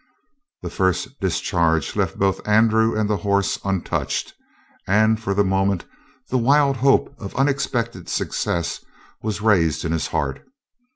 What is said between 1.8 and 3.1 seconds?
left both Andrew and